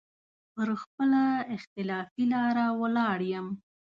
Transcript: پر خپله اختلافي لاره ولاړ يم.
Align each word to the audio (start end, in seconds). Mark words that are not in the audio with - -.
پر 0.53 0.69
خپله 0.81 1.23
اختلافي 1.55 2.23
لاره 2.33 2.67
ولاړ 2.81 3.19
يم. 3.33 3.47